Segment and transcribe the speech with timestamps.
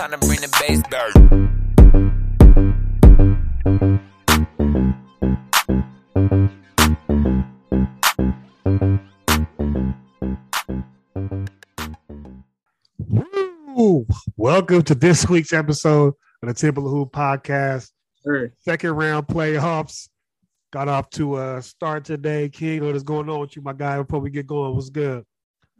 [0.00, 1.12] Time to bring the bass back.
[14.38, 17.90] Welcome to this week's episode of the Temple of Hoop podcast.
[18.22, 18.54] Sure.
[18.60, 20.08] Second round playoffs.
[20.72, 22.48] Got off to a start today.
[22.48, 23.98] King, what is going on with you, my guy?
[23.98, 25.26] Before we get going, what's good?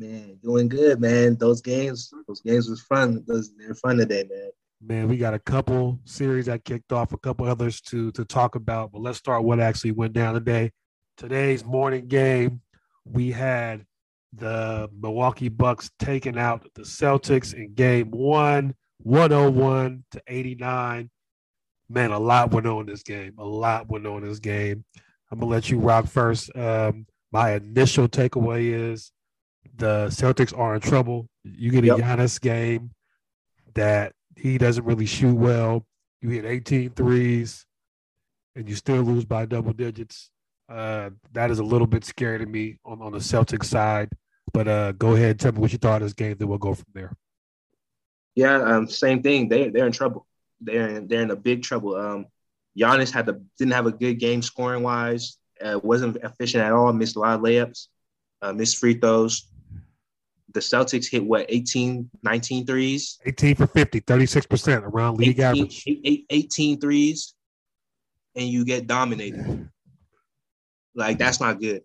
[0.00, 1.36] Man, doing good, man.
[1.36, 3.22] Those games, those games was fun.
[3.26, 4.50] Those they're fun today, man.
[4.82, 8.54] Man, we got a couple series that kicked off, a couple others to to talk
[8.54, 8.92] about.
[8.92, 10.72] But let's start what actually went down today.
[11.18, 12.62] Today's morning game,
[13.04, 13.84] we had
[14.32, 21.10] the Milwaukee Bucks taking out the Celtics in game one, 101 to 89.
[21.90, 23.34] Man, a lot went on this game.
[23.36, 24.82] A lot went on this game.
[25.30, 26.56] I'm gonna let you rock first.
[26.56, 29.12] Um, my initial takeaway is
[29.76, 31.28] the Celtics are in trouble.
[31.44, 31.98] You get a Yep.
[31.98, 32.90] Giannis game
[33.74, 35.86] that he doesn't really shoot well.
[36.20, 37.64] You hit 18 threes
[38.56, 40.30] and you still lose by double digits.
[40.68, 44.10] Uh, that is a little bit scary to me on, on the Celtics side.
[44.52, 46.74] But uh, go ahead tell me what you thought of this game, then we'll go
[46.74, 47.16] from there.
[48.34, 49.48] Yeah, um, same thing.
[49.48, 50.26] They they're in trouble.
[50.60, 51.96] They're in, they're in a big trouble.
[51.96, 52.26] Um,
[52.78, 55.36] Giannis had the didn't have a good game scoring wise.
[55.62, 56.92] Uh, wasn't efficient at all.
[56.92, 57.88] Missed a lot of layups.
[58.42, 59.49] Uh, missed free throws.
[60.52, 63.18] The Celtics hit what 18, 19 threes.
[63.24, 65.84] 18 for 50, 36% around league 18, average.
[65.86, 67.34] eight- eight- 18 threes,
[68.34, 69.68] and you get dominated.
[70.94, 71.82] Like that's not good.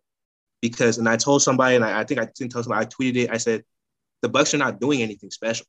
[0.61, 3.17] Because and I told somebody, and I, I think I didn't tell somebody, I tweeted
[3.17, 3.29] it.
[3.29, 3.63] I said,
[4.21, 5.67] the Bucks are not doing anything special.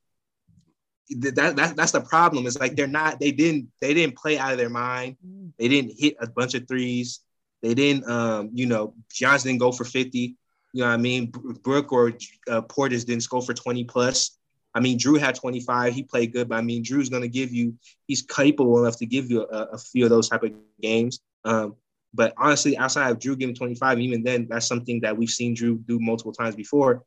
[1.09, 2.47] That, that that's the problem.
[2.47, 3.19] It's like they're not.
[3.19, 3.69] They didn't.
[3.79, 5.17] They didn't play out of their mind.
[5.57, 7.21] They didn't hit a bunch of threes.
[7.61, 8.09] They didn't.
[8.09, 10.35] Um, you know, Johnson didn't go for fifty.
[10.73, 11.31] You know what I mean?
[11.63, 12.09] Brook or
[12.49, 14.37] uh, Portis didn't score for twenty plus.
[14.77, 15.91] I mean, Jrue had 25.
[15.91, 17.73] He played good, but I mean, Jrue's going to give you,
[18.05, 21.19] he's capable enough to give you a, a few of those type of games.
[21.45, 21.75] Um,
[22.13, 25.83] but honestly, outside of Jrue giving 25, even then, that's something that we've seen Jrue
[25.87, 27.03] do multiple times before.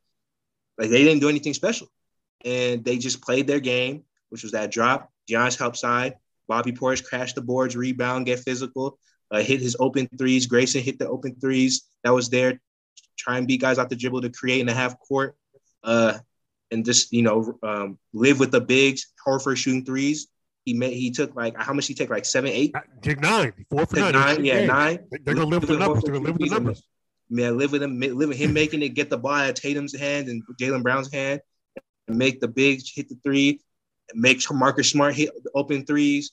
[0.77, 1.87] Like they didn't do anything special.
[2.43, 5.09] And they just played their game, which was that drop.
[5.29, 6.15] Giannis help side.
[6.49, 8.99] Bobby Portis crashed the boards, rebound, get physical,
[9.31, 10.45] uh, hit his open threes.
[10.45, 12.59] Grayson hit the open threes that was there.
[13.17, 15.35] Try and beat guys out the dribble to create in the half court.
[15.83, 16.19] Uh,
[16.71, 19.07] and just you know um, live with the bigs.
[19.25, 20.27] Horford shooting threes.
[20.65, 22.73] He made he took like how much he take like seven eight.
[23.01, 24.13] Take nine, four for nine.
[24.13, 24.99] nine, yeah, Hey, nine.
[25.23, 26.03] They're to live with the numbers.
[26.03, 26.83] They're to live with the numbers.
[27.29, 30.27] Man, live with him, live with him making it, get the ball at Tatum's hand
[30.27, 31.41] and Jaylen Brown's hand,
[32.07, 33.61] and make the bigs hit the three,
[34.11, 36.31] and make Marcus Smart hit the open threes.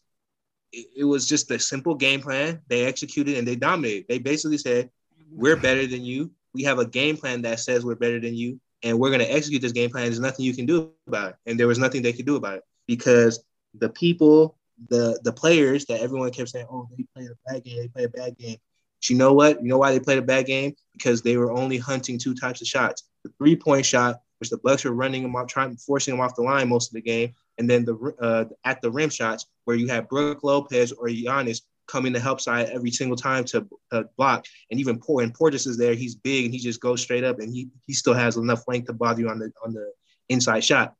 [0.73, 2.61] It, it was just a simple game plan.
[2.69, 4.07] They executed and they dominated.
[4.09, 4.91] They basically said,
[5.31, 6.33] "We're better than you.
[6.55, 9.33] We have a game plan that says we're better than you, and we're going to
[9.33, 10.05] execute this game plan.
[10.05, 12.57] There's nothing you can do about it." And there was nothing they could do about
[12.57, 13.45] it because
[13.75, 14.59] the people,
[14.89, 17.79] the the players that everyone kept saying, "Oh, they played a bad game.
[17.79, 18.57] They played a bad game."
[18.99, 19.63] But you know what?
[19.63, 20.75] You know why they played a bad game?
[20.93, 24.59] Because they were only hunting two types of shots: the three point shot, which the
[24.59, 27.35] Bucks were running them off, trying forcing them off the line most of the game,
[27.59, 31.63] and then the uh, at the rim shots where you had Brook Lopez or Giannis
[31.89, 35.67] coming to help side every single time to uh, block, and even Port and Portis
[35.67, 35.95] is there.
[35.95, 38.87] He's big and he just goes straight up, and he he still has enough length
[38.87, 39.91] to bother you on the on the
[40.29, 40.95] inside shot.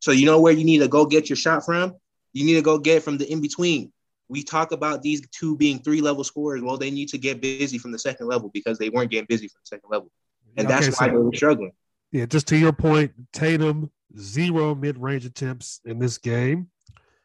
[0.00, 1.94] So you know where you need to go get your shot from?
[2.32, 3.92] You need to go get from the in between.
[4.28, 6.62] We talk about these two being three level scorers.
[6.62, 9.48] Well, they need to get busy from the second level because they weren't getting busy
[9.48, 10.10] from the second level,
[10.56, 11.72] and Okay, that's why so- they were struggling.
[12.12, 16.70] Yeah, just to your point, Tatum zero mid range attempts in this game.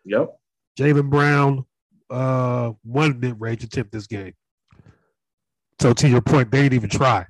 [0.06, 0.36] Yep.
[0.80, 1.66] Jaylen Brown
[2.10, 4.34] uh one mid range attempt this game.
[5.80, 7.26] So to your point, they didn't even try.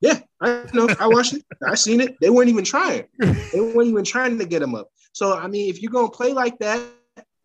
[0.00, 0.88] Yeah, I know.
[0.98, 1.44] I watched it.
[1.66, 2.16] I seen it.
[2.20, 3.04] They weren't even trying.
[3.18, 4.88] They weren't even trying to get them up.
[5.12, 6.82] So I mean, if you're gonna play like that,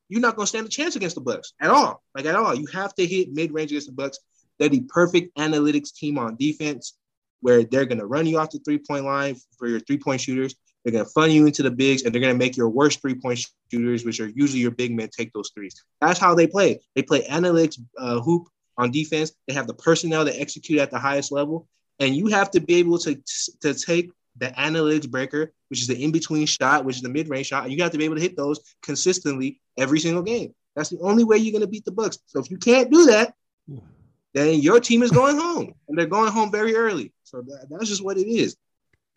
[0.10, 2.02] you're not gonna stand a chance against the Bucks at all.
[2.16, 2.56] Like at all.
[2.56, 4.18] You have to hit mid range against the Bucks.
[4.58, 6.98] They're the perfect analytics team on defense,
[7.42, 10.56] where they're gonna run you off the three point line for your three point shooters.
[10.88, 13.46] They're gonna fund you into the bigs, and they're gonna make your worst three point
[13.70, 15.84] shooters, which are usually your big men, take those threes.
[16.00, 16.80] That's how they play.
[16.96, 18.48] They play analytics uh, hoop,
[18.78, 19.34] on defense.
[19.48, 21.68] They have the personnel to execute at the highest level,
[22.00, 23.22] and you have to be able to
[23.62, 27.28] to take the analytics breaker, which is the in between shot, which is the mid
[27.28, 30.54] range shot, and you have to be able to hit those consistently every single game.
[30.76, 32.20] That's the only way you're going to beat the Bucks.
[32.28, 33.34] So if you can't do that,
[34.36, 37.12] then your team is going home, and they're going home very early.
[37.24, 38.56] So that, that's just what it is.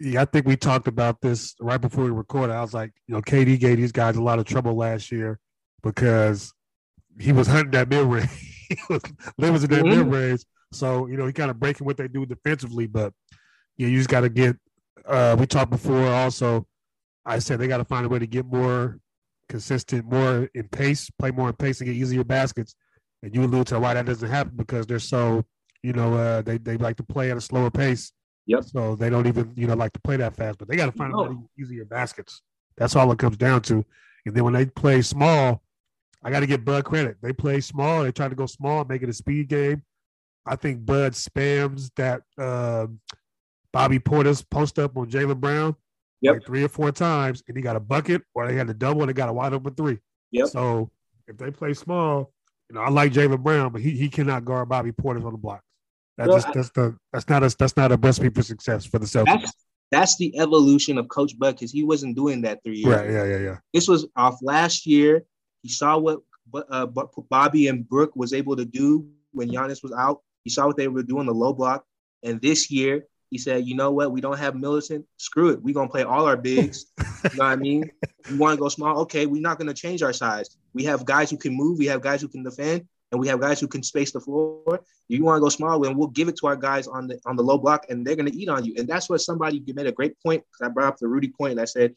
[0.01, 2.55] Yeah, I think we talked about this right before we recorded.
[2.55, 5.39] I was like, you know, KD gave these guys a lot of trouble last year
[5.83, 6.53] because
[7.19, 8.31] he was hunting that mid range.
[8.69, 9.03] he was
[9.37, 10.41] living in that mid range.
[10.73, 13.13] So, you know, he kind of breaking what they do defensively, but
[13.77, 14.57] yeah, you just got to get.
[15.07, 16.67] Uh, we talked before also.
[17.27, 18.99] I said they got to find a way to get more
[19.49, 22.75] consistent, more in pace, play more in pace, and get easier baskets.
[23.23, 25.45] And you allude to why that doesn't happen because they're so,
[25.83, 28.13] you know, uh, they they like to play at a slower pace.
[28.51, 28.65] Yep.
[28.65, 30.59] So they don't even, you know, like to play that fast.
[30.59, 31.49] But they got to find No.
[31.59, 32.43] easier baskets.
[32.77, 33.85] That's all it comes down to.
[34.27, 35.63] And then when they play small,
[36.25, 37.17] I got to give Bud credit.
[37.23, 38.03] They play small.
[38.03, 39.83] They try to go small, make it a speed game.
[40.45, 42.89] I think Bud spams that uh,
[43.73, 45.77] Bobby Portis post up on Jaylen Brown
[46.23, 46.35] Yep.
[46.35, 49.01] like three or four times, and he got a bucket, or they had a double,
[49.03, 49.99] and they got a wide open three.
[50.33, 50.49] Yep.
[50.49, 50.91] So
[51.29, 52.33] if they play small,
[52.69, 55.39] you know, I like Jaylen Brown, but he, he cannot guard Bobby Portis on the
[55.39, 55.65] blocks.
[56.19, 58.99] That Well, just that's the that's not a that's not a recipe for success for
[58.99, 59.25] the Celtics.
[59.27, 59.53] That's
[59.91, 62.89] that's the evolution of Coach Bud because he wasn't doing that three years.
[62.89, 63.07] Right?
[63.07, 63.25] ago.
[63.25, 63.57] Yeah, yeah, yeah.
[63.75, 65.25] This was off last year.
[65.63, 66.21] He saw what
[66.55, 66.87] uh,
[67.29, 70.21] Bobby and Brooke was able to do when Giannis was out.
[70.45, 71.85] He saw what they were doing the low block,
[72.23, 74.13] and this year he said, "You know what?
[74.13, 75.05] We don't have Middleton.
[75.17, 75.63] Screw it.
[75.63, 76.87] We're gonna play all our bigs.
[76.99, 77.05] you
[77.39, 77.91] know what I mean?
[78.29, 79.01] You want to go small?
[79.01, 80.57] Okay, we're not gonna change our size.
[80.73, 81.79] We have guys who can move.
[81.79, 84.81] We have guys who can defend." And we have guys who can space the floor.
[85.09, 87.37] You want to go small, and we'll give it to our guys on the on
[87.37, 88.75] the low block, and they're going to eat on you.
[88.79, 90.43] And that's where somebody made a great point.
[90.45, 91.95] Because I brought up the Rudy point, and I said,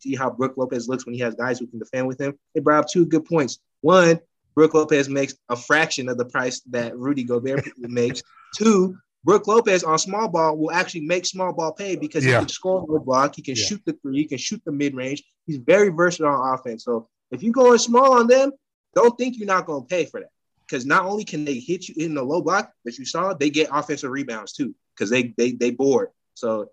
[0.00, 2.34] see how Brook Lopez looks when he has guys who can defend with him.
[2.54, 3.58] They brought up two good points.
[3.80, 4.20] One,
[4.54, 8.22] Brook Lopez makes a fraction of the price that Rudy Gobert makes.
[8.56, 12.32] Two, Brook Lopez on small ball will actually make small ball pay because Yeah.
[12.32, 13.64] he can score on the block, he can Yeah.
[13.64, 15.22] shoot the three, he can shoot the mid range.
[15.46, 16.84] He's very versatile on offense.
[16.84, 18.50] So if you go in small on them,
[18.94, 20.30] don't think you're not going to pay for that.
[20.72, 23.50] Because not only can they hit you in the low block that you saw, they
[23.50, 24.74] get offensive rebounds too.
[24.94, 26.08] Because they they they board.
[26.32, 26.70] So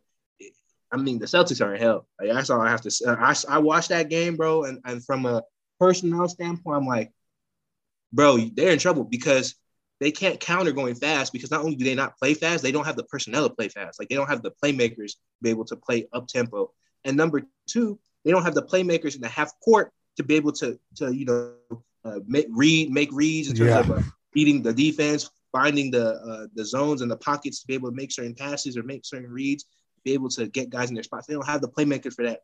[0.90, 2.08] I mean, the Celtics are in hell.
[2.18, 3.06] Like, that's all I have to say.
[3.10, 5.44] I, I watched that game, bro, and, and from a
[5.80, 7.12] personnel standpoint, I'm like,
[8.14, 9.56] bro, they're in trouble because
[10.00, 12.86] they can't counter going fast because not only do they not play fast, they don't
[12.86, 14.00] have the personnel to play fast.
[14.00, 16.72] Like they don't have the playmakers to be able to play up tempo.
[17.04, 20.54] And number two, they don't have the playmakers in the half court to be able
[20.54, 23.80] to to you know uh, make read make reads in terms Yeah.
[23.80, 24.02] of uh,
[24.34, 27.96] beating the defense, finding the uh, the zones and the pockets to be able to
[27.96, 29.66] make certain passes or make certain reads,
[30.04, 31.28] be able to get guys in their spots.
[31.28, 32.42] They don't have the playmakers for that.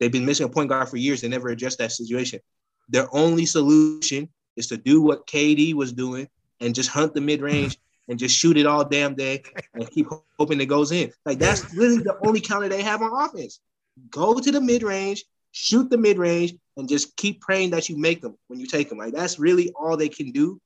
[0.00, 1.20] They've been missing a point guard for years.
[1.20, 2.40] They never addressed that situation.
[2.88, 6.28] Their only solution is to do what KD was doing
[6.60, 7.78] and just hunt the mid range
[8.08, 9.42] and just shoot it all damn day
[9.74, 10.06] and keep
[10.38, 11.12] hoping it goes in.
[11.24, 13.60] Like that's really the only counter they have on offense.
[14.10, 15.24] Go to the mid range,
[15.56, 18.90] shoot the mid range, and just keep praying that you make them when you take
[18.90, 18.98] them.
[18.98, 20.60] Like that's really all they can do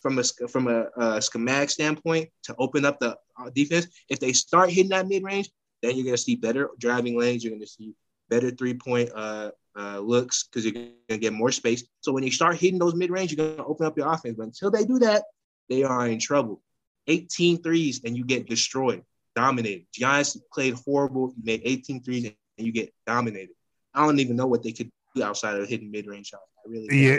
[0.00, 3.88] from a from a, uh schematic standpoint to open up the uh, defense.
[4.08, 5.50] If they start hitting that mid range,
[5.82, 7.42] then you're gonna see better driving lanes.
[7.42, 7.94] You're gonna see
[8.30, 11.84] better three point uh, uh, looks because you're gonna get more space.
[12.00, 14.36] So when you start hitting those mid range, you're gonna open up your offense.
[14.38, 15.24] But until they do that,
[15.68, 16.62] they are in trouble.
[17.08, 19.02] 18 threes and you get destroyed,
[19.34, 19.86] dominated.
[19.96, 21.32] Giannis played horrible.
[21.36, 23.55] He made 18 threes and you get dominated.
[23.96, 26.42] I don't even know what they could do outside of hitting mid range shots.
[26.64, 27.18] I really Yeah.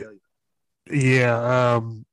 [0.89, 2.05] Yeah, um,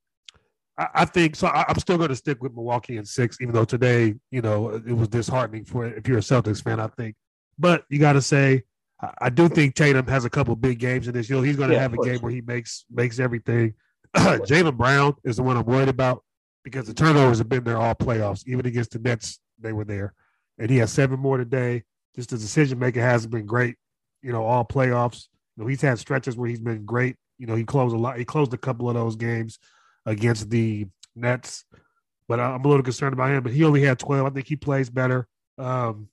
[0.77, 1.47] I, I think so.
[1.47, 4.71] I, I'm still going to stick with Milwaukee in six, even though today, you know,
[4.71, 6.81] it was disheartening for if you're a Celtics fan.
[6.81, 7.15] I think,
[7.57, 8.65] but you got to say,
[9.01, 11.29] I, I do think Tatum has a couple big games in this.
[11.31, 12.09] You know, he's going to Yeah, have a course.
[12.09, 13.75] game where he makes makes everything.
[14.17, 16.25] Jaylen Brown is the one I'm worried about
[16.65, 18.45] because the turnovers have been there all playoffs.
[18.49, 20.15] Even against the Nets, they were there,
[20.59, 21.85] and he has seven more today.
[22.17, 23.77] Just the decision making hasn't been great.
[24.25, 25.29] You know, all playoffs.
[25.57, 27.17] You know, he's had stretches where he's been great.
[27.39, 28.19] You know, he closed a lot.
[28.19, 29.59] He closed a couple of those games
[30.07, 31.65] against the Nets,
[32.29, 33.43] but I'm a little concerned about him.
[33.43, 34.27] But he only had 12.
[34.27, 35.29] I think he plays better.
[35.59, 36.09] Um,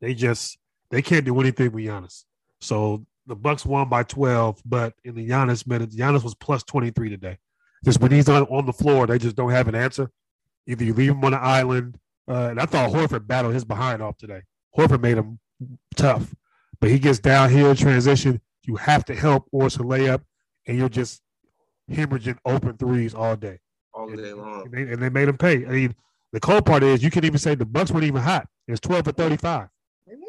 [0.00, 0.58] they just
[0.90, 2.24] they can't do anything with Giannis.
[2.60, 7.10] So the Bucks won by 12, but in the Giannis minutes, Giannis was plus 23
[7.10, 7.38] today.
[7.84, 10.10] Just when he's on, on the floor, they just don't have an answer.
[10.66, 14.02] Either you leave him on the island, uh, and I thought Horford battled his behind
[14.02, 14.42] off today.
[14.76, 15.38] Horford made him
[15.94, 16.34] tough,
[16.86, 18.40] but he gets downhill transition.
[18.62, 20.20] You have to help or it's a layup,
[20.68, 21.20] and you're just
[21.90, 23.58] hemorrhaging open threes all day.
[23.92, 24.62] all And, day long.
[24.66, 25.66] and they, and they made him pay.
[25.66, 25.96] I mean,
[26.32, 28.46] the cold part is you can even say the Bucks weren't even hot.
[28.68, 29.66] It's 12 for 35.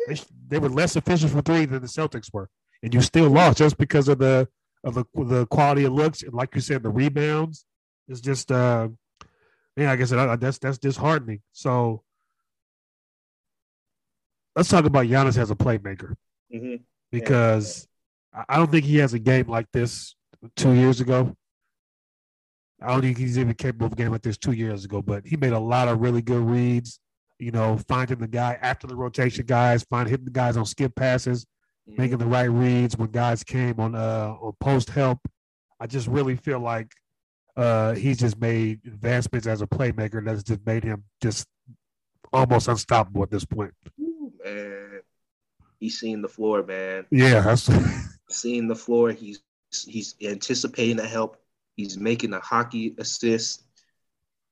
[0.08, 0.16] They,
[0.48, 2.50] they were less efficient for three than the Celtics were,
[2.82, 4.48] and you still lost just because of the
[4.84, 7.66] of the the quality of looks and like you said, the rebounds.
[8.08, 8.88] It's just uh,
[9.76, 11.42] yeah, like I said, I, that's that's disheartening.
[11.52, 12.02] So
[14.56, 16.16] let's talk about Giannis as a playmaker
[16.54, 16.82] Mhm.
[17.12, 17.88] because
[18.34, 20.16] I I don't think he has a game like this
[20.56, 21.36] two years ago.
[22.82, 25.26] I don't think he's even capable of a game like this two years ago, but
[25.26, 27.00] he made a lot of really good reads.
[27.40, 30.96] You know, finding the guy after the rotation guys, find hitting the guys on skip
[30.96, 31.46] passes,
[31.88, 35.20] making the right reads when guys came on uh on post help.
[35.80, 36.92] I just really feel like
[37.56, 41.48] uh he's just made advancements as a playmaker that's just made him just
[42.34, 43.74] almost unstoppable at this point.
[44.00, 44.87] Ooh, man.
[45.80, 47.06] He's seeing the floor, man.
[47.12, 47.70] Yeah, that's
[48.30, 49.12] Seeing the floor.
[49.12, 49.42] He's
[49.72, 51.38] he's anticipating the help.
[51.76, 53.64] He's making a hockey assist.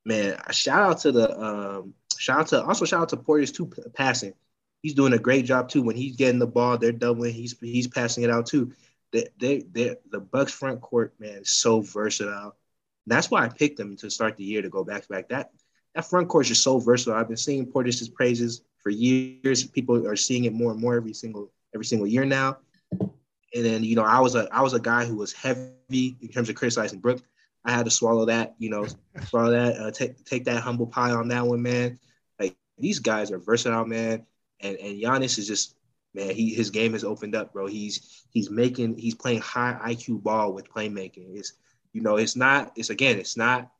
[0.06, 3.52] Man, a shout out to the um shout out to also shout out to Portis's
[3.52, 4.34] too passing.
[4.82, 5.82] He's doing a great job too.
[5.82, 7.34] When he's getting the ball, they're doubling.
[7.34, 8.72] He's he's passing it out too.
[9.12, 12.56] They, they, they, the Bucks front court, man, is so versatile.
[13.08, 15.30] That's why I picked them to start the year to go back to back.
[15.30, 15.52] That
[15.96, 17.18] that front court is just so versatile.
[17.18, 19.64] I've been seeing Portis' praises for years.
[19.64, 22.58] People are seeing it more and more every single every single year now.
[23.02, 26.28] And then you know, I was a I was a guy who was heavy in
[26.32, 27.24] terms of criticizing Brook.
[27.66, 28.86] I had to swallow that, you know,
[29.26, 31.98] swallow that, uh, take take that humble pie on that one, man.
[32.40, 34.28] Like these guys are versatile, man.
[34.60, 35.76] And and Giannis is just
[36.14, 37.66] man, he his game has opened up, bro.
[37.66, 41.36] He's he's making he's playing high IQ ball with playmaking.
[41.36, 41.54] It's
[41.92, 43.72] you know, it's not it's again, it's not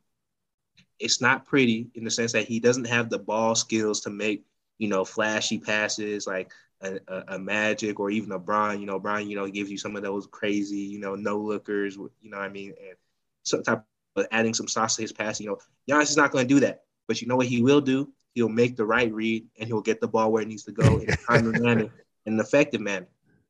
[0.98, 4.44] it's not pretty in the sense that he doesn't have the ball skills to make
[4.78, 6.52] you know flashy passes like
[6.82, 8.80] a, a, a Magic or even a Brian.
[8.80, 11.96] You know, Brian, you know, gives you some of those crazy, you know, no lookers.
[11.96, 12.74] You know what I mean?
[12.78, 12.96] And
[13.44, 13.82] some type
[14.16, 15.40] of adding some sauce to his pass.
[15.40, 16.82] You know, Giannis is not going to do that.
[17.08, 18.12] But you know what he will do?
[18.34, 20.98] He'll make the right read and he'll get the ball where it needs to go
[20.98, 21.90] in a timely manner,
[22.26, 23.06] in an effective manner.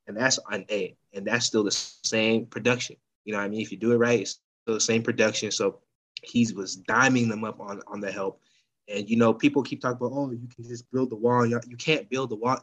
[0.06, 0.96] And that's on A.
[1.12, 2.96] And that's still the same production.
[3.24, 3.60] You know what I mean?
[3.60, 5.50] If you do it right, it's still the same production.
[5.50, 5.80] So
[6.22, 8.40] he was diming them up on, on the help.
[8.88, 11.44] And you know, people keep talking about, oh, you can just build the wall.
[11.44, 12.60] You can't build the wall.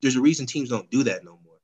[0.00, 1.58] There's a reason teams don't do that no more,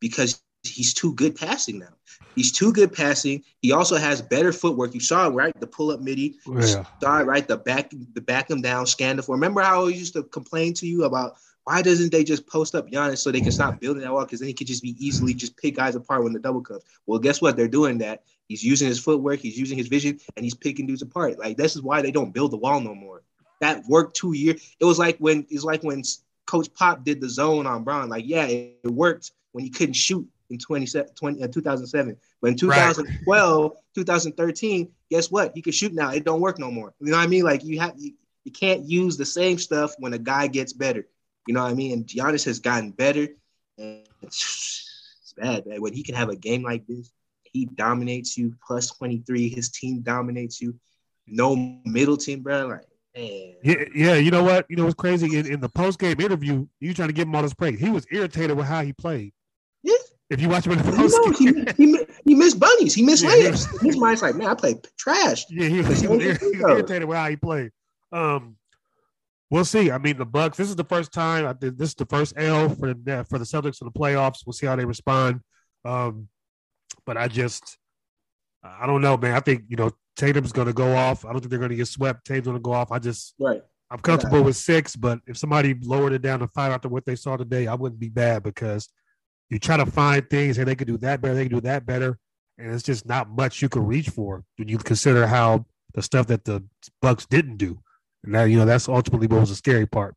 [0.00, 1.94] because he's too good passing now.
[2.34, 3.44] He's too good passing.
[3.60, 4.94] He also has better footwork.
[4.94, 6.36] You saw it right, the pull up midi.
[6.46, 6.84] Yeah.
[7.00, 9.36] saw right, the back, the back him down, scan the floor.
[9.36, 12.88] Remember how I used to complain to you about why doesn't they just post up
[12.88, 14.24] Giannis so they can stop building that wall?
[14.24, 16.84] Because then he could just be easily just pick guys apart when the double comes.
[17.06, 17.56] Well, guess what?
[17.56, 18.22] They're doing that.
[18.48, 21.38] He's using his footwork, he's using his vision, and he's picking dudes apart.
[21.38, 23.22] Like this is why they don't build the wall no more.
[23.60, 24.74] That worked two years.
[24.78, 26.02] It was like when it's like when
[26.46, 28.08] Coach Pop did the zone on Brown.
[28.08, 32.16] Like, yeah, it, it worked when he couldn't shoot in 20, 20 uh, 2007.
[32.40, 35.52] But in 2012, 2013, guess what?
[35.54, 36.10] He can shoot now.
[36.10, 36.94] It don't work no more.
[37.00, 37.44] You know what I mean?
[37.44, 38.12] Like you have you,
[38.44, 41.06] you can't use the same stuff when a guy gets better.
[41.46, 41.92] You know what I mean?
[41.92, 43.28] And Giannis has gotten better.
[43.78, 45.80] And it's, it's bad, man.
[45.80, 47.10] When he can have a game like this,
[47.52, 49.48] he dominates you plus 23.
[49.48, 50.74] His team dominates you.
[51.26, 52.66] No Middleton, bro.
[52.66, 52.86] Like,
[53.16, 53.54] man.
[53.62, 54.14] Yeah, yeah.
[54.14, 54.66] You know what?
[54.68, 55.36] You know what's crazy?
[55.38, 57.78] In, in the post game interview, you trying to give him all this praise.
[57.80, 59.32] He was irritated with how he played.
[59.82, 59.94] Yeah.
[60.28, 62.94] If you watch him in the You post know, he, game, he, he missed bunnies.
[62.94, 63.80] He missed Yeah, layups.
[63.82, 65.46] His mind's like, man, I played trash.
[65.48, 67.70] yeah, he, was- he was, ir- he was irritated with how he played.
[68.12, 68.56] Um,
[69.50, 69.90] we'll see.
[69.90, 70.56] I mean, the Bucks.
[70.56, 71.56] This is the first time.
[71.60, 74.38] This is the first L for the for the Celtics in the playoffs.
[74.44, 75.40] We'll see how they respond.
[75.84, 76.28] Um,
[77.04, 77.78] but I just,
[78.64, 79.34] I don't know, man.
[79.34, 81.24] I think you know Tatum's going to go off.
[81.24, 82.26] I don't think they're going to get swept.
[82.26, 82.90] Tatum's going to go off.
[82.92, 83.62] I just, Right.
[83.90, 87.14] I'm comfortable with six, but if somebody lowered it down to five after what they
[87.14, 88.88] saw today, I wouldn't be bad because
[89.48, 91.86] you try to find things, hey, they could do that better, they could do that
[91.86, 92.18] better,
[92.58, 96.26] and it's just not much you can reach for when you consider how the stuff
[96.26, 96.64] that the
[97.00, 97.78] Bucks didn't do.
[98.24, 100.16] And that you know that's ultimately what was the scary part.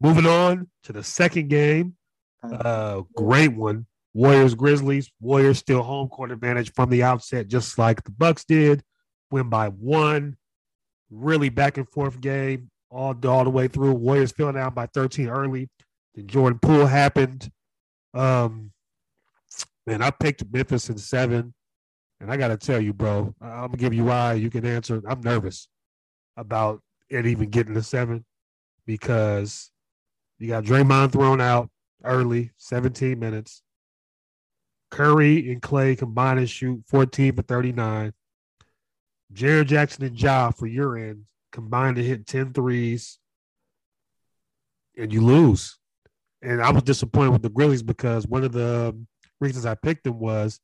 [0.00, 1.96] Moving on to the second game,
[2.42, 3.86] uh, great one.
[4.12, 5.10] Warriors Grizzlies.
[5.20, 8.82] Warriors still home court advantage from the outset, just like the Bucks did.
[9.30, 10.36] Win by one.
[11.10, 13.92] Really back and forth game all all the way through.
[13.92, 15.68] Warriors filling down by 13 early.
[16.14, 17.50] Then Jordan Poole happened.
[18.14, 18.70] Um,
[19.86, 21.52] man, I picked Memphis in seven,
[22.20, 24.34] and I got to tell you, bro, I'm gonna give you why.
[24.34, 25.02] You can answer.
[25.08, 25.68] I'm nervous
[26.36, 28.24] about it even getting to seven
[28.86, 29.70] because
[30.38, 31.70] you got Draymond thrown out
[32.02, 33.62] early, 17 minutes.
[34.90, 38.12] Curry and Klay combine and shoot 14 for 39.
[39.32, 43.18] Jaren Jackson and Ja for your end combined to hit 10 threes,
[44.96, 45.78] and you lose.
[46.42, 48.96] And I was disappointed with the Grizzlies because one of the
[49.40, 50.60] reasons I picked them was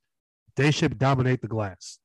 [0.57, 1.99] they should dominate the glass.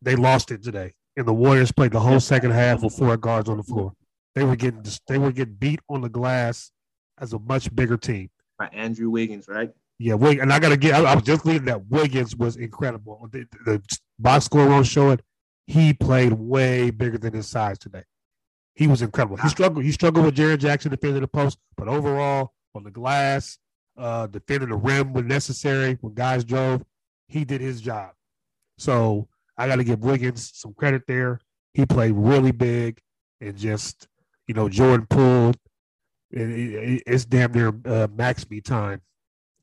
[0.00, 3.48] They lost it today, and the Warriors played the whole second half with four guards
[3.48, 3.92] on the floor.
[4.34, 6.70] They were getting they were getting beat on the glass
[7.18, 8.30] as a much bigger team.
[8.58, 9.70] By Andrew Wiggins, right?
[9.98, 10.94] Yeah, Wig, and I gotta get.
[10.94, 13.28] I, I was just reading that Wiggins was incredible.
[13.30, 13.82] The, the
[14.18, 15.22] box score won't show it.
[15.66, 18.02] He played way bigger than his size today.
[18.74, 19.36] He was incredible.
[19.36, 19.84] He struggled.
[19.84, 23.58] He struggled with Jaren Jackson defending the post, but overall on the glass,
[23.98, 26.82] uh, defending the rim when necessary, when guys drove,
[27.28, 28.12] he did his job.
[28.78, 31.40] So I got to give Wiggins some credit there.
[31.74, 33.00] He played really big
[33.40, 34.08] and just,
[34.46, 35.54] you know, Jordan Poole.
[36.30, 39.00] It, it, it's damn near uh, max me time.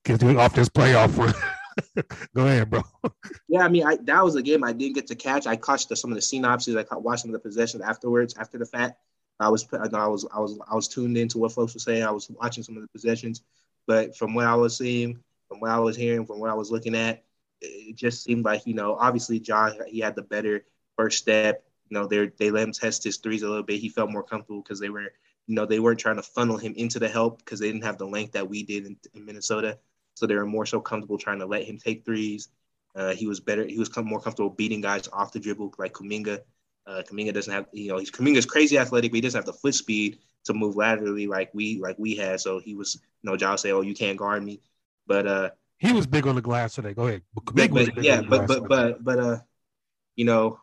[0.04, 1.34] Get off this playoff run.
[2.36, 2.82] Go ahead, bro.
[3.48, 5.48] Yeah, I mean, I, that was a game I didn't get to catch.
[5.48, 6.76] I caught the, some of the synopses.
[6.76, 9.00] I caught watching the possessions afterwards, after the fact.
[9.40, 12.04] I was, I was, I was, I was tuned into what folks were saying.
[12.04, 13.42] I was watching some of the possessions,
[13.88, 16.72] but from what I was seeing, from what I was hearing, from what I was
[16.72, 17.24] looking at,
[17.62, 20.66] it just seemed like you know, obviously John he had the better
[20.98, 21.64] first step.
[21.90, 23.80] You know, they they let him test his threes a little bit.
[23.80, 25.12] He felt more comfortable because they were,
[25.48, 27.98] you know, they weren't trying to funnel him into the help because they didn't have
[27.98, 29.80] the length that we did in, in Minnesota.
[30.16, 32.50] So they were more so comfortable trying to let him take threes.
[32.96, 33.66] Uh, he was better.
[33.66, 36.40] He was more comfortable beating guys off the dribble, like Kuminga.
[36.86, 39.54] Uh, Kuminga doesn't have, you know, he's Kuminga's crazy athletic, but he doesn't have the
[39.54, 42.40] foot speed to move laterally like we like we had.
[42.40, 44.62] So he was, you know, Josh say, "Oh, you can't guard me,"
[45.08, 46.94] but uh, he was big on the glass today.
[46.94, 47.22] Go ahead.
[47.34, 49.38] But, but yeah, but but but but uh,
[50.16, 50.60] you know,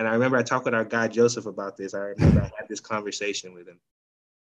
[0.00, 1.92] and I remember I talked with our guy Joseph about this.
[1.92, 3.78] I remember I had this conversation with him.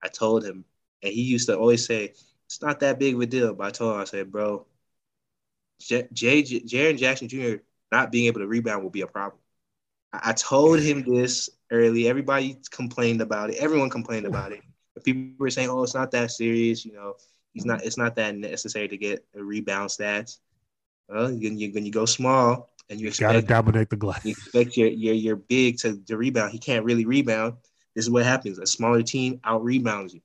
[0.02, 0.66] I told him,
[1.04, 2.06] and he used to always say,
[2.48, 3.54] it's not that big of a deal.
[3.54, 4.66] But I told him, I said, bro,
[5.80, 7.62] J- J- Jaren Jackson Jr.
[7.92, 9.40] not being able to rebound will be a problem.
[10.12, 12.08] I, I told him this early.
[12.08, 13.58] Everybody complained about it.
[13.58, 14.62] Everyone complained about it.
[15.04, 17.14] People were saying, "Oh, it's not that serious." You know,
[17.54, 17.86] he's not.
[17.86, 20.40] It's not that necessary to get a rebound stats.
[21.08, 24.24] Well, when you when you go small and you, you got to dominate the glass,
[24.24, 26.52] you expect your your your big to, to rebound.
[26.52, 27.56] He can't really rebound.
[27.96, 28.60] This is what happens.
[28.60, 30.22] A smaller team out rebounds you.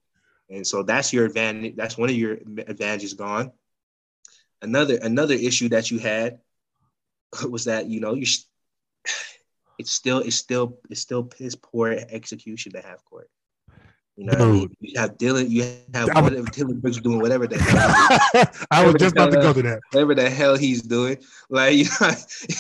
[0.50, 1.76] And so that's your advantage.
[1.76, 2.32] That's one of your
[2.66, 3.52] advantages gone.
[4.62, 6.40] Another another issue that you had
[7.48, 8.26] was that you know you
[9.78, 13.30] it's still it's still it's still piss poor execution to half court.
[14.18, 14.76] You know, I mean?
[14.80, 15.62] you have Dillon, you
[15.94, 18.66] have I whatever Dillon Brooks doing, whatever the hell.
[18.72, 19.76] I was just about to go to that.
[19.76, 22.10] Uh, whatever the hell he's doing, like you know,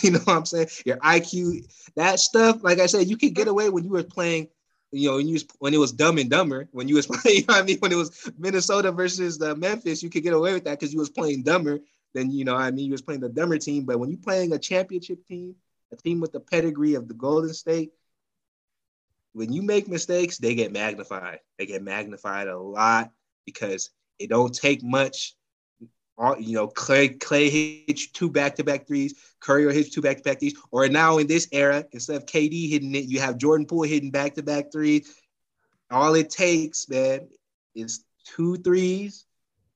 [0.02, 0.68] you know what I'm saying.
[0.86, 1.66] Your IQ,
[1.96, 2.62] that stuff.
[2.62, 4.46] Like I said, you could get away when you were playing
[4.92, 7.38] you know, when you was, when it was Dumb and Dumber, when you was playing,
[7.38, 10.52] you know I mean, when it was Minnesota versus the Memphis, you could get away
[10.52, 11.80] with that because you was playing dumber
[12.14, 12.54] than you know.
[12.56, 15.56] I mean, you was playing the dumber team, but when you playing a championship team,
[15.92, 17.92] a team with the pedigree of the Golden State,
[19.38, 21.38] when you make mistakes, they get magnified.
[21.58, 23.12] They get magnified a lot
[23.46, 25.36] because it don't take much
[26.18, 30.16] all, you know, Klay Klay hits two back to back threes, Curry hits two back
[30.16, 33.38] to back threes, or now in this era, instead of KD hitting it, you have
[33.38, 35.14] Jordan Poole hitting back to back threes.
[35.88, 37.28] All it takes, man,
[37.76, 39.24] is two threes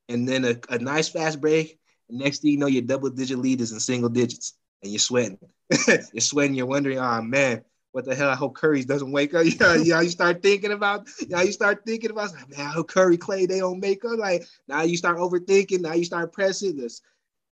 [0.08, 1.78] and then a, a nice fast break.
[2.10, 5.38] Next thing you know, your double digit lead is in single digits and you're sweating.
[5.86, 8.30] you're sweating, you're wondering, oh man, what the hell?
[8.30, 9.44] I hope Curry doesn't wake up.
[9.60, 13.18] Yeah, know, you, start thinking about, know, you start thinking about, man, I hope Curry,
[13.18, 14.18] Klay, they don't make up.
[14.18, 15.80] Like now you start overthinking.
[15.80, 17.02] Now you start pressing this.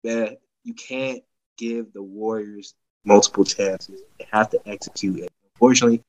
[0.03, 1.23] Man, you can't
[1.59, 2.75] give the Warriors
[3.05, 4.03] multiple chances.
[4.19, 5.31] They have to execute it.
[5.55, 6.03] Unfortunately,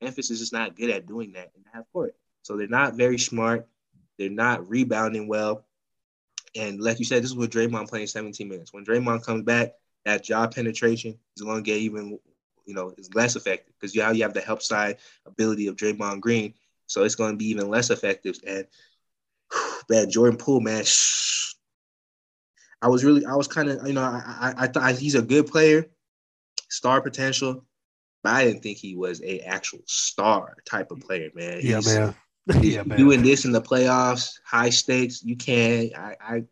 [0.00, 2.14] Memphis is just not good at doing that in half court.
[2.42, 3.68] So they're not very smart.
[4.18, 5.66] They're not rebounding well.
[6.54, 8.72] And like you said, this is with Draymond playing 17 minutes.
[8.72, 9.74] When Draymond comes back,
[10.06, 12.18] that job penetration is going to get even
[12.66, 16.20] you know, is less effective because now you have the help side ability of Draymond
[16.20, 16.54] Green.
[16.86, 18.38] So it's going to be even less effective.
[18.46, 18.66] And
[19.88, 21.54] man, Jordan Poole, man, shh.
[22.82, 25.22] I was really, I was kind of, you know, I, I, I thought he's a
[25.22, 25.86] good player,
[26.68, 27.64] star potential,
[28.22, 31.60] but I didn't think he was a actual star type of player, man.
[31.62, 32.14] Yeah, he's, man.
[32.60, 32.98] yeah, man.
[32.98, 35.96] Doing this in the playoffs, high stakes, you can't.
[35.96, 36.44] I, I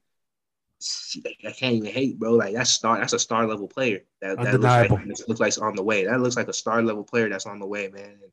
[1.47, 2.33] I can't even hate, bro.
[2.33, 2.99] Like that's star.
[2.99, 4.01] That's a star level player.
[4.21, 6.05] That, that looks like, looks like it's on the way.
[6.05, 8.19] That looks like a star level player that's on the way, man.
[8.23, 8.33] And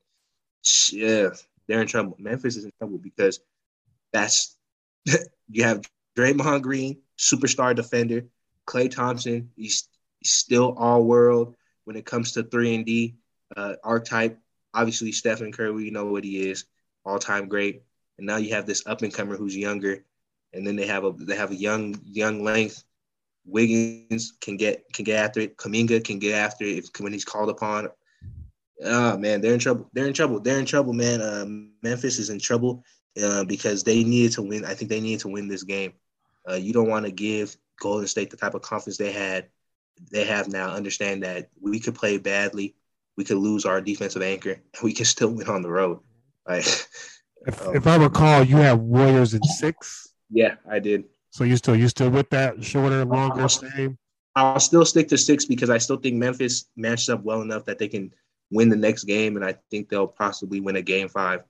[0.91, 1.30] yeah,
[1.67, 2.15] they're in trouble.
[2.19, 3.39] Memphis is in trouble because
[4.12, 4.58] that's
[5.49, 5.82] you have
[6.17, 8.25] Draymond Green, superstar defender,
[8.67, 9.51] Klay Thompson.
[9.56, 9.88] He's,
[10.19, 13.15] he's still all world when it comes to three and D
[13.56, 14.38] uh, archetype.
[14.73, 16.65] Obviously, Stephen Curry, we know what he is,
[17.06, 17.84] all time great.
[18.17, 20.06] And now you have this up and comer who's younger
[20.54, 22.84] and then they have a they have a young young length.
[23.46, 25.58] Wiggins can get can get after it.
[25.58, 27.90] Kuminga can get after it if when he's called upon.
[28.84, 29.90] Oh man, they're in trouble.
[29.94, 30.40] They're in trouble.
[30.40, 31.22] They're in trouble, man.
[31.22, 31.46] Uh,
[31.84, 32.84] Memphis is in trouble
[33.22, 34.66] uh, because they needed to win.
[34.66, 35.94] I think they needed to win this game.
[36.50, 39.48] Uh, you don't want to give Golden State the type of confidence they had,
[40.12, 40.70] they have now.
[40.70, 42.76] Understand that we could play badly,
[43.18, 46.00] we could lose our defensive anchor, and we can still win on the road.
[46.48, 46.66] Like,
[47.46, 50.11] If, um, if I recall, you have Warriors in six.
[50.32, 51.06] Yeah, I did.
[51.30, 53.98] So you still you still with that shorter, longer, same?
[54.36, 57.78] I'll still stick to six because I still think Memphis matched up well enough that
[57.78, 58.13] they can
[58.50, 61.41] win the next game, and I think they'll possibly win a game five.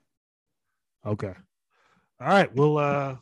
[1.04, 1.34] Okay.
[2.20, 2.54] All right.
[2.54, 3.16] We'll uh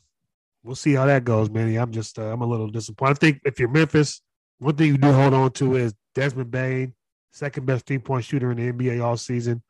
[0.62, 1.76] we'll see how that goes, Manny.
[1.76, 3.12] I'm just uh, I'm a little disappointed.
[3.12, 4.20] I think if you're Memphis,
[4.58, 6.94] one thing you do hold on to is Desmond Bane,
[7.32, 9.62] second best three point shooter in the NBA all season,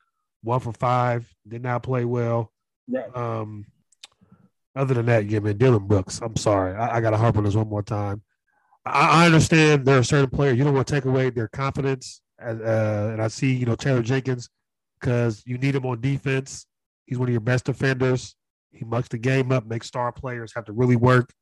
[0.42, 2.52] one for five, did not play well.
[2.88, 3.16] Right.
[3.16, 3.66] Um,
[4.76, 6.20] other than that, yeah, man, Dillon Brooks.
[6.22, 8.22] I'm sorry, I, I got to harp on this one more time.
[8.84, 12.22] I, I understand there are certain players you don't want to take away their confidence,
[12.38, 14.48] as, uh, and I see you know Taylor Jenkins
[15.00, 16.66] because you need him on defense.
[17.06, 18.36] He's one of your best defenders.
[18.72, 21.32] He mucks the game up, makes star players have to really work.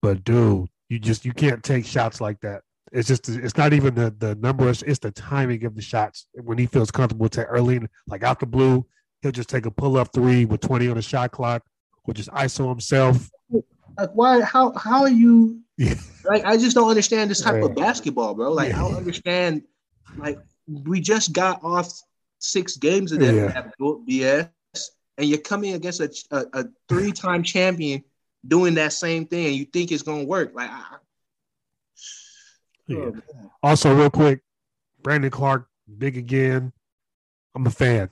[0.00, 2.62] But dude, you just you can't take shots like that.
[2.90, 4.68] It's just it's not even the the number.
[4.68, 8.40] It's, it's the timing of the shots when he feels comfortable to early, like out
[8.40, 8.86] the blue.
[9.22, 11.62] He'll just take a pull up three with 20 on the shot clock,
[12.04, 13.30] or just ISO himself.
[13.50, 14.40] Like, why?
[14.40, 14.72] How?
[14.76, 15.60] How are you?
[15.76, 15.94] Yeah.
[16.24, 18.52] Like, I just don't understand this type of basketball, bro.
[18.52, 19.62] Like, I don't understand.
[20.16, 21.92] Like, we just got off
[22.38, 23.70] six games of that, Yeah.
[23.80, 24.48] BS,
[25.18, 28.02] and you're coming against a, a, a three-time champion
[28.46, 30.52] doing that same thing, and you think it's gonna work.
[30.54, 30.96] Like, I,
[32.86, 32.96] Yeah.
[32.98, 33.16] oh.
[33.62, 34.40] Also, real quick,
[35.02, 36.72] Brandon Clarke, big again.
[37.54, 38.10] I'm a fan.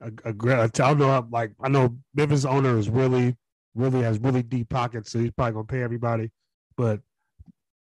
[0.00, 1.26] A, a, I don't know.
[1.30, 3.36] Like I know Memphis owner is really,
[3.74, 6.30] really has really deep pockets, so he's probably gonna pay everybody.
[6.76, 7.00] But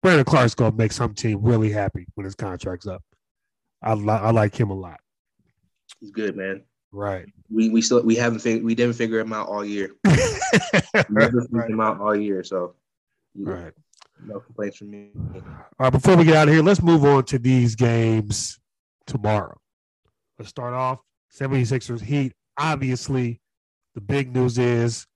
[0.02, 3.04] Brandon Clarke's gonna make some team really happy when his contract's up.
[3.84, 5.00] I li- I like him a lot.
[6.00, 6.64] he's good, man.
[6.92, 7.26] Right.
[7.52, 9.92] We we still we haven't fig- we didn't figure him out all year.
[10.06, 12.74] We never figured him out all year, so
[13.36, 13.74] Right.
[14.26, 15.10] no complaints from me.
[15.36, 15.42] All
[15.80, 18.58] right, before we get out of here, let's move on to these games
[19.06, 19.60] tomorrow.
[20.40, 21.00] Let's start off
[21.34, 22.34] 76ers Heat.
[22.58, 23.42] Obviously,
[23.96, 25.08] the big news is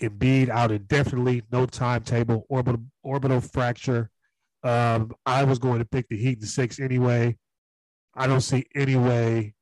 [0.00, 4.10] Embiid out indefinitely, no timetable, orbital orbital fracture.
[4.62, 7.36] Um, I was going to pick the Heat in six anyway.
[8.16, 9.54] I don't see any way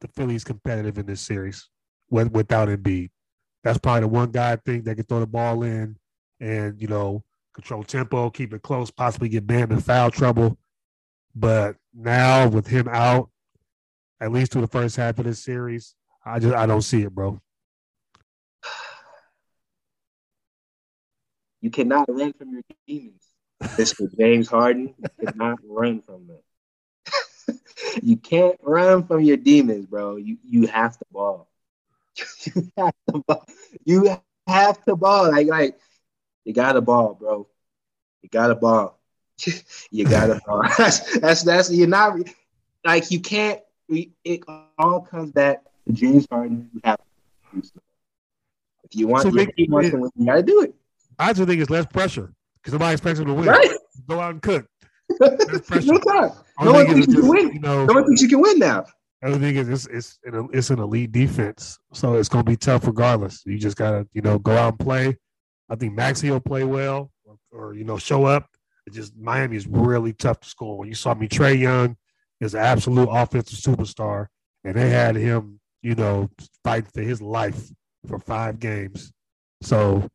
[0.00, 1.68] the Phillies competitive in this series
[2.10, 3.10] with, without Embiid.
[3.64, 5.96] That's probably the one guy I think that can throw the ball in
[6.40, 10.56] and you know control tempo, keep it close, possibly get Bam in foul trouble.
[11.34, 13.30] But now with him out,
[14.20, 17.14] at least through the first half of this series, I just I don't see it,
[17.14, 17.40] bro.
[21.60, 23.22] You cannot run from your demons.
[23.62, 24.06] Mr.
[24.18, 27.58] James Harden you cannot run from them.
[28.02, 30.16] you can't run from your demons, bro.
[30.16, 31.48] You you have to ball.
[32.44, 33.46] you have to ball.
[33.84, 35.30] You have to ball.
[35.30, 35.78] Like like
[36.44, 37.48] you got to ball, bro.
[38.22, 38.98] You got to ball.
[39.90, 40.62] you got to ball.
[40.78, 42.18] That's that's that's you're not
[42.84, 43.60] like you can't.
[43.88, 44.40] It
[44.78, 46.68] all comes back to James Harden.
[46.74, 47.80] You have to do.
[48.84, 50.74] If you want So your big- team wants to win, you got to do it.
[51.18, 53.46] I just think it's less pressure because nobody expects him to win.
[53.46, 53.70] Right.
[54.08, 54.66] Go out and cook.
[55.20, 55.28] no
[55.98, 56.30] time.
[56.60, 57.52] No one thinks you can win.
[57.54, 58.84] You know, No one thinks you can win now.
[59.22, 62.56] other thing is it's it's an, it's an elite defense, so it's going to be
[62.56, 63.42] tough regardless.
[63.46, 65.16] You just gotta you know go out and play.
[65.70, 68.48] I think Maxey will play well, or, or you know show up.
[68.86, 70.78] It's just Miami is really tough to score.
[70.78, 71.96] When you saw me, Trae Young
[72.40, 74.26] is an absolute offensive superstar,
[74.64, 76.28] and they had him you know
[76.64, 77.70] fighting for his life
[78.06, 79.12] for five games.
[79.62, 80.08] So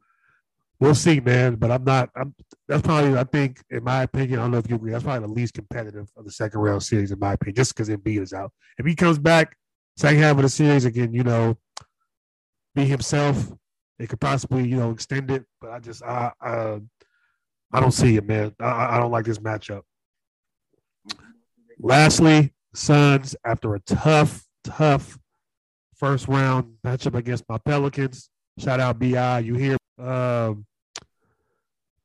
[0.79, 1.55] we'll see, man.
[1.55, 2.09] But I'm not.
[2.15, 2.35] I'm.
[2.67, 3.17] That's probably.
[3.17, 4.91] I think, in my opinion, I don't know if you agree.
[4.91, 7.89] That's probably the least competitive of the second round series, in my opinion, just because
[7.89, 8.51] Embiid is out.
[8.77, 9.55] If he comes back
[9.97, 11.57] second half of the series again, you know,
[12.75, 13.51] be himself,
[13.99, 15.45] it could possibly, you know, extend it.
[15.61, 16.79] But I just, I, uh,
[17.71, 18.53] I don't see it, man.
[18.59, 19.81] I, I don't like this matchup.
[21.87, 25.19] Lastly, Suns after a tough, tough
[25.95, 28.29] first round matchup against my Pelicans.
[28.57, 29.75] Shout out Bi, you hear?
[29.99, 30.65] Um,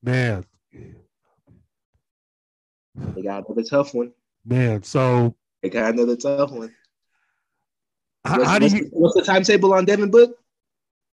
[0.03, 0.45] man,
[2.95, 4.13] They got another tough one.
[4.45, 4.83] man.
[4.83, 6.75] So They got another tough one.
[8.25, 8.89] how, What's, how do what's- you?
[8.93, 10.37] what's the timetable on Devin Book?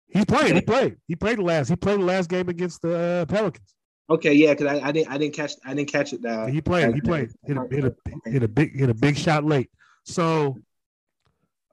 [0.09, 0.55] He played.
[0.57, 0.97] He played.
[1.07, 1.69] He played the last.
[1.69, 3.75] He played the last game against the uh, Pelicans.
[4.11, 6.25] Okay, yeah, because I, I didn't I didn't catch I didn't catch it.
[6.25, 6.95] Uh, He played.
[6.95, 7.31] He played.
[7.45, 7.95] Hit a, hit a
[8.31, 9.71] hit a big hit a big shot late.
[10.05, 10.57] So,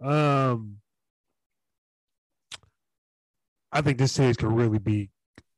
[0.01, 0.77] um,
[3.71, 5.09] I think this series can really be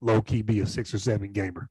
[0.01, 1.67] low key be a six or seven gamer.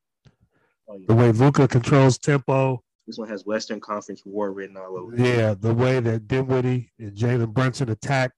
[0.88, 1.04] Oh, yeah.
[1.08, 5.16] The way Luka controls tempo, This one has Western Conference war written all over.
[5.16, 8.32] Yeah, the way that Dinwiddie and Jalen Brunson attack.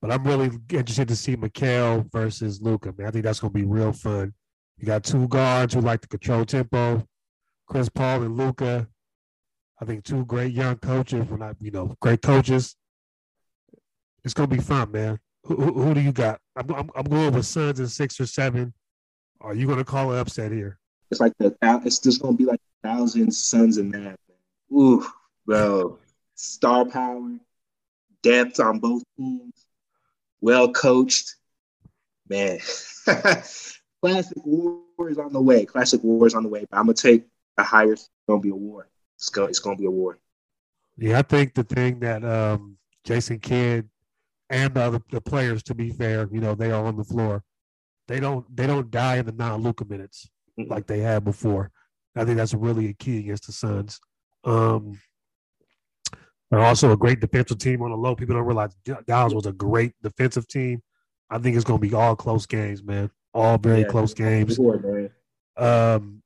[0.00, 2.94] But I'm really interested to see Mikal versus Luka.
[2.96, 4.32] Man, I think that's going to be real fun.
[4.80, 7.06] You got two guards who like to control tempo,
[7.66, 8.88] Chris Paul and Luka.
[9.78, 11.26] I think two great young coaches.
[11.28, 12.76] We're not, you know, great coaches.
[14.24, 15.18] It's to be fun, man.
[15.44, 16.40] Who, who, who do you got?
[16.56, 18.72] I'm, I'm, I'm going with Suns in six or seven.
[19.42, 20.78] Are you going to call an upset here?
[21.10, 24.16] It's like the it's just gonna be like a thousand suns and that.
[24.72, 25.04] Ooh,
[25.44, 25.98] bro,
[26.36, 27.36] star power,
[28.22, 29.66] depth on both teams,
[30.40, 31.34] well coached,
[32.28, 32.60] man.
[34.02, 35.66] Classic war is on the way.
[35.66, 36.66] Classic war is on the way.
[36.70, 37.92] But I'm gonna take the higher.
[37.92, 38.88] It's gonna be a war.
[39.16, 40.18] It's gonna it's gonna be a war.
[40.96, 43.88] Yeah, I think the thing that um, Jason Kidd
[44.48, 47.42] and the other the players, to be fair, you know, they are on the floor.
[48.08, 51.70] They don't they don't die in the non Luka minutes like they had before.
[52.16, 54.00] I think that's really a key against the Suns.
[54.44, 54.98] Um,
[56.50, 58.16] they're also a great defensive team on the low.
[58.16, 58.74] People don't realize
[59.06, 60.82] Dallas was a great defensive team.
[61.30, 63.10] I think it's going to be all close games, man.
[63.32, 64.56] All very yeah, close games.
[64.56, 65.10] Sure,
[65.56, 66.22] um,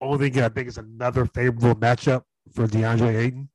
[0.00, 2.22] only thing I think is another favorable matchup
[2.52, 3.48] for DeAndre Ayton.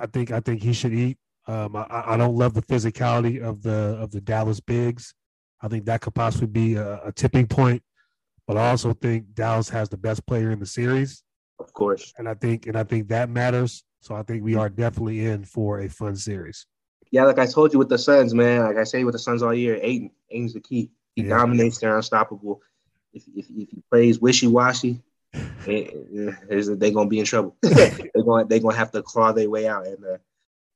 [0.00, 1.18] I think I think he should eat.
[1.48, 5.14] Um, I, I, don't love the physicality of the of the Dallas bigs.
[5.60, 7.82] I think that could possibly be a, a tipping point
[8.48, 11.22] but I also think Dallas has the best player in the series.
[11.60, 12.14] Of course.
[12.16, 13.84] And I think and I think that matters.
[14.00, 16.66] So I think we are definitely in for a fun series.
[17.10, 18.62] Yeah, like I told you with the Suns, man.
[18.62, 20.90] Like I say with the Suns all year, Ayton, Ayton's the key.
[21.18, 21.36] He yeah.
[21.36, 21.78] dominates.
[21.78, 22.62] They're unstoppable.
[23.12, 25.02] If, if, if he plays wishy washy,
[25.64, 27.56] they're gonna be in trouble.
[27.62, 29.88] they're gonna they're gonna have to claw their way out.
[29.88, 30.18] And uh,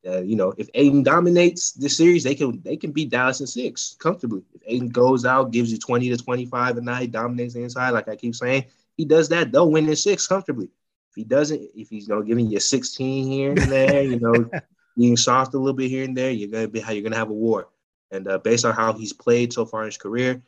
[0.04, 3.46] uh, you know, if Ayton dominates this series, they can they can beat Dallas in
[3.46, 4.42] six comfortably.
[4.52, 7.90] If Ayton goes out, gives you twenty to twenty five a night, dominates the inside,
[7.90, 8.64] like I keep saying,
[8.96, 10.70] he does that, they'll win in six comfortably.
[11.10, 14.50] If he doesn't, if he's you know giving you sixteen here and there, you know,
[14.96, 17.30] being soft a little bit here and there, you're gonna be how you're gonna have
[17.30, 17.68] a war.
[18.12, 20.42] And uh, based on how he's played so far in his career,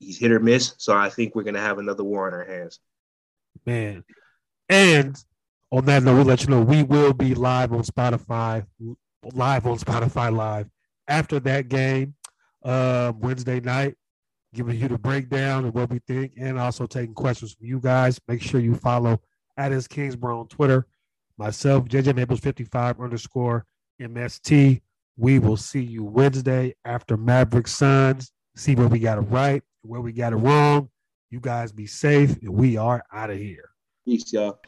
[0.00, 0.74] he's hit or miss.
[0.78, 2.80] So I think we're gonna have another war on our hands.
[3.64, 4.02] Man,
[4.68, 5.16] and
[5.70, 8.66] on that note, we'll let you know we will be live on Spotify,
[9.32, 10.68] live on Spotify Live
[11.06, 12.14] after that game
[12.64, 13.96] uh, Wednesday night,
[14.54, 18.20] giving you the breakdown and what we think, and also taking questions from you guys.
[18.26, 19.20] Make sure you follow
[19.56, 20.86] at his Kingsborough on Twitter.
[21.36, 23.66] Myself, JJ Maples 55 underscore
[24.00, 24.80] MST.
[25.16, 28.32] We will see you Wednesday after Maverick Suns.
[28.56, 30.90] See where we got it right, where we got it wrong.
[31.30, 33.70] You guys be safe, and we are out of here.
[34.04, 34.58] Peace, y'all.